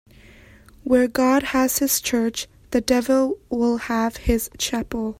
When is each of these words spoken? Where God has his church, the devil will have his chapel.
Where 0.83 1.07
God 1.07 1.43
has 1.53 1.77
his 1.77 2.01
church, 2.01 2.47
the 2.71 2.81
devil 2.81 3.37
will 3.51 3.77
have 3.77 4.17
his 4.17 4.49
chapel. 4.57 5.09